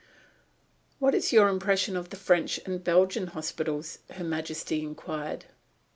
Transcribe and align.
"What 0.97 1.13
is 1.13 1.31
your 1.31 1.47
impression 1.47 1.95
of 1.95 2.09
the 2.09 2.15
French 2.15 2.57
and 2.65 2.83
Belgian 2.83 3.27
hospitals?" 3.27 3.99
Her 4.09 4.23
Majesty 4.23 4.81
inquired. 4.83 5.45